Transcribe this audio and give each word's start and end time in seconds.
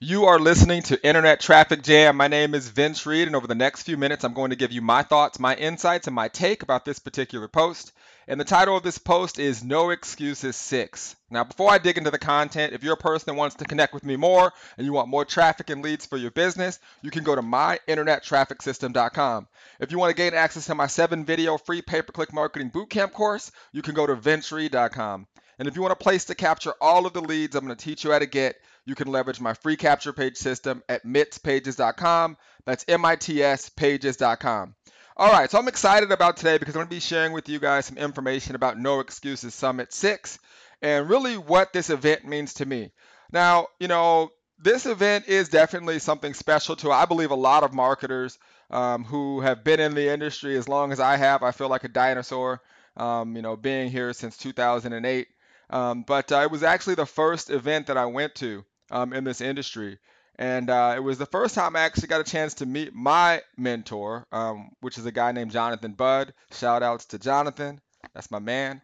You 0.00 0.26
are 0.26 0.38
listening 0.38 0.82
to 0.82 1.02
Internet 1.02 1.40
Traffic 1.40 1.82
Jam. 1.82 2.18
My 2.18 2.28
name 2.28 2.54
is 2.54 2.68
Vince 2.68 3.06
Reed, 3.06 3.28
and 3.28 3.34
over 3.34 3.46
the 3.46 3.54
next 3.54 3.84
few 3.84 3.96
minutes, 3.96 4.24
I'm 4.24 4.34
going 4.34 4.50
to 4.50 4.56
give 4.56 4.70
you 4.70 4.82
my 4.82 5.02
thoughts, 5.02 5.38
my 5.38 5.54
insights, 5.54 6.06
and 6.06 6.14
my 6.14 6.28
take 6.28 6.62
about 6.62 6.84
this 6.84 6.98
particular 6.98 7.48
post. 7.48 7.92
And 8.28 8.38
the 8.38 8.44
title 8.44 8.76
of 8.76 8.82
this 8.82 8.98
post 8.98 9.38
is 9.38 9.64
No 9.64 9.88
Excuses 9.88 10.54
6. 10.54 11.16
Now, 11.30 11.44
before 11.44 11.70
I 11.70 11.78
dig 11.78 11.96
into 11.96 12.10
the 12.10 12.18
content, 12.18 12.74
if 12.74 12.84
you're 12.84 12.92
a 12.92 12.98
person 12.98 13.24
that 13.28 13.38
wants 13.38 13.56
to 13.56 13.64
connect 13.64 13.94
with 13.94 14.04
me 14.04 14.16
more 14.16 14.52
and 14.76 14.84
you 14.84 14.92
want 14.92 15.08
more 15.08 15.24
traffic 15.24 15.70
and 15.70 15.80
leads 15.80 16.04
for 16.04 16.18
your 16.18 16.30
business, 16.30 16.78
you 17.00 17.10
can 17.10 17.24
go 17.24 17.34
to 17.34 17.40
myinternettrafficsystem.com. 17.40 19.48
If 19.80 19.92
you 19.92 19.98
want 19.98 20.14
to 20.14 20.22
gain 20.22 20.34
access 20.34 20.66
to 20.66 20.74
my 20.74 20.88
seven 20.88 21.24
video 21.24 21.56
free 21.56 21.80
pay 21.80 22.02
per 22.02 22.12
click 22.12 22.34
marketing 22.34 22.70
bootcamp 22.70 23.12
course, 23.12 23.50
you 23.72 23.80
can 23.80 23.94
go 23.94 24.06
to 24.06 24.14
vincereed.com. 24.14 25.26
And 25.58 25.66
if 25.68 25.74
you 25.74 25.82
want 25.82 25.92
a 25.92 25.96
place 25.96 26.26
to 26.26 26.34
capture 26.34 26.74
all 26.80 27.06
of 27.06 27.12
the 27.12 27.22
leads 27.22 27.56
I'm 27.56 27.64
going 27.64 27.76
to 27.76 27.84
teach 27.84 28.04
you 28.04 28.12
how 28.12 28.18
to 28.18 28.26
get, 28.26 28.56
you 28.84 28.94
can 28.94 29.08
leverage 29.08 29.40
my 29.40 29.54
free 29.54 29.76
capture 29.76 30.12
page 30.12 30.36
system 30.36 30.82
at 30.88 31.04
mitspages.com. 31.04 32.36
That's 32.64 32.84
M-I-T-S 32.88 33.70
pages.com. 33.70 34.74
All 35.18 35.32
right, 35.32 35.50
so 35.50 35.58
I'm 35.58 35.68
excited 35.68 36.12
about 36.12 36.36
today 36.36 36.58
because 36.58 36.74
I'm 36.74 36.80
going 36.80 36.88
to 36.88 36.94
be 36.96 37.00
sharing 37.00 37.32
with 37.32 37.48
you 37.48 37.58
guys 37.58 37.86
some 37.86 37.96
information 37.96 38.54
about 38.54 38.78
No 38.78 39.00
Excuses 39.00 39.54
Summit 39.54 39.94
6 39.94 40.38
and 40.82 41.08
really 41.08 41.38
what 41.38 41.72
this 41.72 41.88
event 41.88 42.26
means 42.26 42.54
to 42.54 42.66
me. 42.66 42.92
Now, 43.32 43.68
you 43.80 43.88
know, 43.88 44.30
this 44.58 44.84
event 44.84 45.26
is 45.26 45.48
definitely 45.48 46.00
something 46.00 46.34
special 46.34 46.76
to, 46.76 46.92
I 46.92 47.06
believe, 47.06 47.30
a 47.30 47.36
lot 47.36 47.62
of 47.62 47.72
marketers 47.72 48.38
um, 48.70 49.04
who 49.04 49.40
have 49.40 49.64
been 49.64 49.80
in 49.80 49.94
the 49.94 50.12
industry 50.12 50.56
as 50.56 50.68
long 50.68 50.92
as 50.92 51.00
I 51.00 51.16
have. 51.16 51.42
I 51.42 51.50
feel 51.50 51.68
like 51.68 51.84
a 51.84 51.88
dinosaur, 51.88 52.60
um, 52.96 53.36
you 53.36 53.42
know, 53.42 53.56
being 53.56 53.90
here 53.90 54.12
since 54.12 54.36
2008. 54.36 55.28
Um, 55.70 56.02
but 56.02 56.30
uh, 56.32 56.40
it 56.40 56.50
was 56.50 56.62
actually 56.62 56.94
the 56.94 57.06
first 57.06 57.50
event 57.50 57.86
that 57.88 57.96
I 57.96 58.06
went 58.06 58.34
to 58.36 58.64
um, 58.90 59.12
in 59.12 59.24
this 59.24 59.40
industry. 59.40 59.98
And 60.38 60.68
uh, 60.68 60.94
it 60.96 61.00
was 61.00 61.18
the 61.18 61.26
first 61.26 61.54
time 61.54 61.76
I 61.76 61.80
actually 61.80 62.08
got 62.08 62.20
a 62.20 62.24
chance 62.24 62.54
to 62.54 62.66
meet 62.66 62.94
my 62.94 63.42
mentor, 63.56 64.26
um, 64.32 64.70
which 64.80 64.98
is 64.98 65.06
a 65.06 65.12
guy 65.12 65.32
named 65.32 65.50
Jonathan 65.50 65.92
Budd. 65.92 66.34
Shout 66.52 66.82
outs 66.82 67.06
to 67.06 67.18
Jonathan. 67.18 67.80
That's 68.14 68.30
my 68.30 68.38
man. 68.38 68.82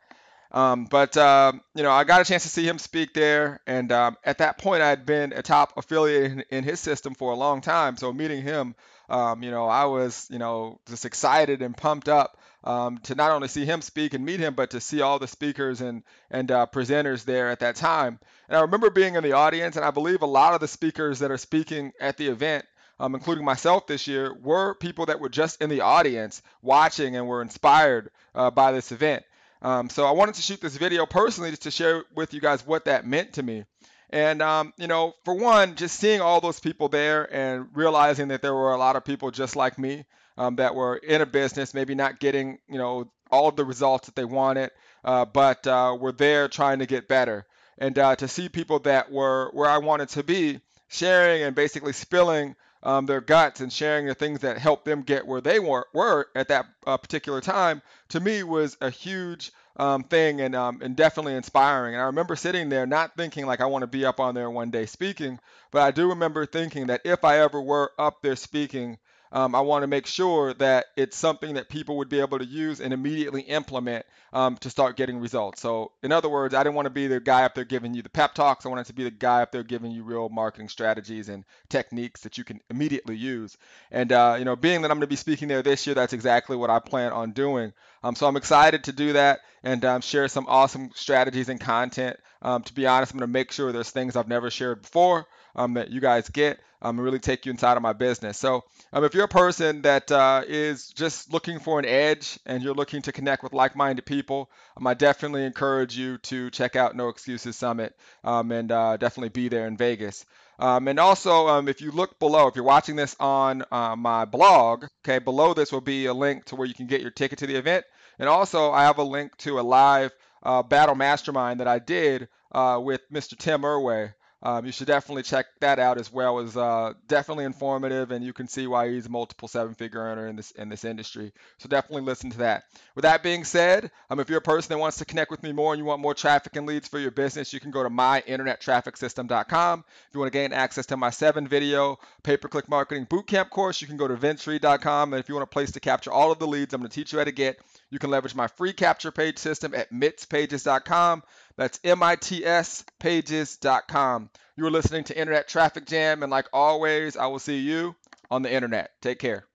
Um, 0.52 0.84
but 0.84 1.16
uh, 1.16 1.52
you 1.74 1.82
know, 1.82 1.90
I 1.90 2.04
got 2.04 2.20
a 2.20 2.24
chance 2.24 2.42
to 2.42 2.50
see 2.50 2.68
him 2.68 2.78
speak 2.78 3.14
there, 3.14 3.60
and 3.66 3.90
um, 3.90 4.18
at 4.22 4.38
that 4.38 4.58
point, 4.58 4.82
I 4.82 4.90
had 4.90 5.06
been 5.06 5.32
a 5.32 5.40
top 5.40 5.72
affiliate 5.78 6.30
in, 6.30 6.44
in, 6.50 6.64
his 6.64 6.78
system 6.78 7.14
for 7.14 7.32
a 7.32 7.36
long 7.36 7.62
time. 7.62 7.96
So 7.96 8.12
meeting 8.12 8.42
him, 8.42 8.74
um, 9.08 9.42
you 9.42 9.50
know, 9.50 9.66
I 9.66 9.86
was 9.86 10.28
you 10.30 10.38
know 10.38 10.78
just 10.86 11.06
excited 11.06 11.62
and 11.62 11.74
pumped 11.74 12.10
up 12.10 12.38
um, 12.64 12.98
to 13.04 13.14
not 13.14 13.30
only 13.30 13.48
see 13.48 13.64
him 13.64 13.80
speak 13.80 14.12
and 14.12 14.26
meet 14.26 14.40
him, 14.40 14.54
but 14.54 14.72
to 14.72 14.80
see 14.80 15.00
all 15.00 15.18
the 15.18 15.26
speakers 15.26 15.80
and 15.80 16.02
and 16.30 16.50
uh, 16.50 16.66
presenters 16.70 17.24
there 17.24 17.48
at 17.48 17.60
that 17.60 17.76
time. 17.76 18.18
And 18.46 18.58
I 18.58 18.60
remember 18.60 18.90
being 18.90 19.14
in 19.14 19.22
the 19.22 19.32
audience, 19.32 19.76
and 19.76 19.86
I 19.86 19.90
believe 19.90 20.20
a 20.20 20.26
lot 20.26 20.52
of 20.52 20.60
the 20.60 20.68
speakers 20.68 21.20
that 21.20 21.30
are 21.30 21.38
speaking 21.38 21.92
at 21.98 22.18
the 22.18 22.28
event 22.28 22.66
um, 23.00 23.16
including 23.16 23.44
myself 23.44 23.86
this 23.88 24.06
year, 24.06 24.32
were 24.32 24.74
people 24.74 25.06
that 25.06 25.18
were 25.18 25.28
just 25.28 25.60
in 25.60 25.68
the 25.68 25.80
audience 25.80 26.40
watching 26.62 27.16
and 27.16 27.26
were 27.26 27.42
inspired 27.42 28.10
uh, 28.32 28.50
by 28.50 28.70
this 28.70 28.92
event. 28.92 29.24
Um, 29.62 29.88
so 29.88 30.04
I 30.04 30.10
wanted 30.10 30.34
to 30.34 30.42
shoot 30.42 30.60
this 30.60 30.76
video 30.76 31.06
personally 31.06 31.50
just 31.50 31.62
to 31.62 31.70
share 31.70 32.04
with 32.14 32.34
you 32.34 32.40
guys 32.40 32.66
what 32.66 32.86
that 32.86 33.06
meant 33.06 33.34
to 33.34 33.42
me. 33.42 33.64
And, 34.10 34.42
um, 34.42 34.74
you 34.76 34.88
know, 34.88 35.14
for 35.24 35.34
one, 35.34 35.76
just 35.76 35.98
seeing 35.98 36.20
all 36.20 36.40
those 36.40 36.60
people 36.60 36.88
there 36.88 37.32
and 37.32 37.68
realizing 37.72 38.28
that 38.28 38.42
there 38.42 38.54
were 38.54 38.72
a 38.72 38.76
lot 38.76 38.96
of 38.96 39.04
people 39.04 39.30
just 39.30 39.56
like 39.56 39.78
me 39.78 40.04
um, 40.36 40.56
that 40.56 40.74
were 40.74 40.96
in 40.96 41.22
a 41.22 41.26
business, 41.26 41.72
maybe 41.72 41.94
not 41.94 42.20
getting, 42.20 42.58
you 42.68 42.76
know, 42.76 43.10
all 43.30 43.50
the 43.52 43.64
results 43.64 44.06
that 44.06 44.16
they 44.16 44.24
wanted, 44.24 44.70
uh, 45.04 45.24
but 45.24 45.66
uh, 45.66 45.96
were 45.98 46.12
there 46.12 46.48
trying 46.48 46.80
to 46.80 46.86
get 46.86 47.08
better. 47.08 47.46
And 47.78 47.98
uh, 47.98 48.16
to 48.16 48.28
see 48.28 48.48
people 48.48 48.80
that 48.80 49.10
were 49.10 49.50
where 49.52 49.70
I 49.70 49.78
wanted 49.78 50.10
to 50.10 50.22
be, 50.22 50.60
sharing 50.92 51.42
and 51.42 51.56
basically 51.56 51.92
spilling 51.92 52.54
um, 52.82 53.06
their 53.06 53.20
guts 53.20 53.60
and 53.60 53.72
sharing 53.72 54.06
the 54.06 54.14
things 54.14 54.40
that 54.40 54.58
helped 54.58 54.84
them 54.84 55.02
get 55.02 55.26
where 55.26 55.40
they 55.40 55.58
were, 55.58 55.86
were 55.92 56.28
at 56.34 56.48
that 56.48 56.66
uh, 56.86 56.96
particular 56.96 57.40
time, 57.40 57.80
to 58.08 58.20
me 58.20 58.42
was 58.42 58.76
a 58.80 58.90
huge 58.90 59.52
um, 59.76 60.02
thing 60.04 60.40
and 60.40 60.54
um, 60.54 60.80
and 60.82 60.96
definitely 60.96 61.34
inspiring. 61.34 61.94
And 61.94 62.02
I 62.02 62.06
remember 62.06 62.36
sitting 62.36 62.68
there 62.68 62.84
not 62.86 63.16
thinking 63.16 63.46
like 63.46 63.60
I 63.60 63.66
want 63.66 63.82
to 63.82 63.86
be 63.86 64.04
up 64.04 64.20
on 64.20 64.34
there 64.34 64.50
one 64.50 64.70
day 64.70 64.86
speaking, 64.86 65.38
but 65.70 65.82
I 65.82 65.90
do 65.92 66.10
remember 66.10 66.44
thinking 66.44 66.88
that 66.88 67.00
if 67.04 67.24
I 67.24 67.38
ever 67.38 67.60
were 67.60 67.92
up 67.98 68.20
there 68.20 68.36
speaking, 68.36 68.98
um, 69.32 69.54
I 69.54 69.62
want 69.62 69.82
to 69.82 69.86
make 69.86 70.06
sure 70.06 70.52
that 70.54 70.86
it's 70.94 71.16
something 71.16 71.54
that 71.54 71.70
people 71.70 71.96
would 71.96 72.10
be 72.10 72.20
able 72.20 72.38
to 72.38 72.44
use 72.44 72.80
and 72.80 72.92
immediately 72.92 73.40
implement 73.40 74.04
um, 74.34 74.56
to 74.58 74.68
start 74.68 74.96
getting 74.96 75.18
results. 75.20 75.62
So, 75.62 75.92
in 76.02 76.12
other 76.12 76.28
words, 76.28 76.54
I 76.54 76.62
didn't 76.62 76.74
want 76.74 76.86
to 76.86 76.90
be 76.90 77.06
the 77.06 77.18
guy 77.18 77.44
up 77.44 77.54
there 77.54 77.64
giving 77.64 77.94
you 77.94 78.02
the 78.02 78.10
pep 78.10 78.34
talks. 78.34 78.66
I 78.66 78.68
wanted 78.68 78.86
to 78.86 78.92
be 78.92 79.04
the 79.04 79.10
guy 79.10 79.40
up 79.40 79.50
there 79.50 79.62
giving 79.62 79.90
you 79.90 80.02
real 80.04 80.28
marketing 80.28 80.68
strategies 80.68 81.30
and 81.30 81.44
techniques 81.70 82.20
that 82.22 82.36
you 82.36 82.44
can 82.44 82.60
immediately 82.68 83.16
use. 83.16 83.56
And, 83.90 84.12
uh, 84.12 84.36
you 84.38 84.44
know, 84.44 84.54
being 84.54 84.82
that 84.82 84.90
I'm 84.90 84.98
going 84.98 85.02
to 85.02 85.06
be 85.06 85.16
speaking 85.16 85.48
there 85.48 85.62
this 85.62 85.86
year, 85.86 85.94
that's 85.94 86.12
exactly 86.12 86.56
what 86.56 86.68
I 86.68 86.78
plan 86.78 87.12
on 87.12 87.32
doing. 87.32 87.72
Um, 88.02 88.14
so, 88.14 88.26
I'm 88.26 88.36
excited 88.36 88.84
to 88.84 88.92
do 88.92 89.14
that 89.14 89.40
and 89.62 89.82
um, 89.86 90.02
share 90.02 90.28
some 90.28 90.44
awesome 90.46 90.90
strategies 90.94 91.48
and 91.48 91.58
content. 91.60 92.18
Um, 92.42 92.62
to 92.64 92.74
be 92.74 92.86
honest, 92.86 93.12
I'm 93.12 93.18
going 93.18 93.28
to 93.28 93.32
make 93.32 93.52
sure 93.52 93.72
there's 93.72 93.90
things 93.90 94.14
I've 94.14 94.28
never 94.28 94.50
shared 94.50 94.82
before 94.82 95.26
um, 95.54 95.74
that 95.74 95.90
you 95.90 96.00
guys 96.00 96.28
get 96.28 96.60
um, 96.82 96.98
and 96.98 97.04
really 97.04 97.18
take 97.18 97.46
you 97.46 97.50
inside 97.50 97.76
of 97.76 97.82
my 97.82 97.92
business. 97.92 98.36
So 98.36 98.64
um, 98.92 99.04
if 99.04 99.14
you're 99.14 99.24
a 99.24 99.28
person 99.28 99.82
that 99.82 100.10
uh, 100.10 100.42
is 100.46 100.88
just 100.88 101.32
looking 101.32 101.60
for 101.60 101.78
an 101.78 101.84
edge 101.84 102.38
and 102.44 102.62
you're 102.62 102.74
looking 102.74 103.02
to 103.02 103.12
connect 103.12 103.42
with 103.42 103.52
like-minded 103.52 104.04
people, 104.04 104.50
um, 104.76 104.86
I 104.86 104.94
definitely 104.94 105.44
encourage 105.44 105.96
you 105.96 106.18
to 106.18 106.50
check 106.50 106.76
out 106.76 106.96
No 106.96 107.08
Excuses 107.08 107.56
Summit 107.56 107.96
um, 108.24 108.50
and 108.52 108.70
uh, 108.70 108.96
definitely 108.96 109.30
be 109.30 109.48
there 109.48 109.66
in 109.66 109.76
Vegas. 109.76 110.24
Um, 110.58 110.86
and 110.86 111.00
also, 111.00 111.48
um, 111.48 111.68
if 111.68 111.80
you 111.80 111.90
look 111.90 112.18
below, 112.18 112.46
if 112.46 112.56
you're 112.56 112.64
watching 112.64 112.96
this 112.96 113.16
on 113.18 113.64
uh, 113.72 113.96
my 113.96 114.24
blog, 114.24 114.84
okay, 115.04 115.18
below 115.18 115.54
this 115.54 115.72
will 115.72 115.80
be 115.80 116.06
a 116.06 116.14
link 116.14 116.44
to 116.46 116.56
where 116.56 116.66
you 116.66 116.74
can 116.74 116.86
get 116.86 117.00
your 117.00 117.10
ticket 117.10 117.38
to 117.38 117.46
the 117.46 117.56
event. 117.56 117.84
And 118.18 118.28
also, 118.28 118.70
I 118.70 118.82
have 118.84 118.98
a 118.98 119.02
link 119.02 119.36
to 119.38 119.58
a 119.58 119.62
live 119.62 120.12
uh, 120.42 120.62
battle 120.62 120.94
mastermind 120.94 121.60
that 121.60 121.68
I 121.68 121.78
did 121.78 122.28
uh, 122.52 122.80
with 122.82 123.00
Mr. 123.10 123.36
Tim 123.36 123.62
Erway 123.62 124.12
um, 124.42 124.66
you 124.66 124.72
should 124.72 124.88
definitely 124.88 125.22
check 125.22 125.46
that 125.60 125.78
out 125.78 125.98
as 125.98 126.12
well. 126.12 126.40
It's 126.40 126.56
uh, 126.56 126.94
definitely 127.06 127.44
informative, 127.44 128.10
and 128.10 128.24
you 128.24 128.32
can 128.32 128.48
see 128.48 128.66
why 128.66 128.90
he's 128.90 129.06
a 129.06 129.08
multiple 129.08 129.46
seven-figure 129.46 130.00
earner 130.00 130.26
in 130.26 130.36
this 130.36 130.50
in 130.52 130.68
this 130.68 130.84
industry. 130.84 131.32
So 131.58 131.68
definitely 131.68 132.02
listen 132.02 132.30
to 132.30 132.38
that. 132.38 132.64
With 132.96 133.04
that 133.04 133.22
being 133.22 133.44
said, 133.44 133.90
um, 134.10 134.18
if 134.18 134.28
you're 134.28 134.38
a 134.38 134.42
person 134.42 134.70
that 134.70 134.78
wants 134.78 134.98
to 134.98 135.04
connect 135.04 135.30
with 135.30 135.44
me 135.44 135.52
more 135.52 135.72
and 135.72 135.78
you 135.78 135.84
want 135.84 136.02
more 136.02 136.14
traffic 136.14 136.56
and 136.56 136.66
leads 136.66 136.88
for 136.88 136.98
your 136.98 137.12
business, 137.12 137.52
you 137.52 137.60
can 137.60 137.70
go 137.70 137.84
to 137.84 137.90
myinternettrafficsystem.com. 137.90 139.84
If 140.08 140.14
you 140.14 140.20
want 140.20 140.32
to 140.32 140.38
gain 140.38 140.52
access 140.52 140.86
to 140.86 140.96
my 140.96 141.10
seven-video 141.10 142.00
pay-per-click 142.24 142.68
marketing 142.68 143.06
bootcamp 143.06 143.50
course, 143.50 143.80
you 143.80 143.86
can 143.86 143.96
go 143.96 144.08
to 144.08 144.16
vincereed.com. 144.16 145.12
And 145.12 145.20
if 145.20 145.28
you 145.28 145.36
want 145.36 145.44
a 145.44 145.46
place 145.46 145.70
to 145.72 145.80
capture 145.80 146.10
all 146.10 146.32
of 146.32 146.40
the 146.40 146.46
leads 146.48 146.74
I'm 146.74 146.80
going 146.80 146.90
to 146.90 146.94
teach 146.94 147.12
you 147.12 147.18
how 147.18 147.24
to 147.24 147.32
get, 147.32 147.60
you 147.90 148.00
can 148.00 148.10
leverage 148.10 148.34
my 148.34 148.48
free 148.48 148.72
capture 148.72 149.12
page 149.12 149.38
system 149.38 149.74
at 149.74 149.92
mitspages.com. 149.92 151.22
That's 151.56 151.80
M-I-T-S 151.84 152.84
pages.com. 152.98 154.30
You 154.56 154.66
are 154.66 154.70
listening 154.70 155.04
to 155.04 155.18
Internet 155.18 155.48
Traffic 155.48 155.86
Jam, 155.86 156.22
and 156.22 156.30
like 156.30 156.46
always, 156.52 157.16
I 157.16 157.26
will 157.26 157.38
see 157.38 157.58
you 157.58 157.94
on 158.30 158.42
the 158.42 158.52
internet. 158.52 158.90
Take 159.00 159.18
care. 159.18 159.46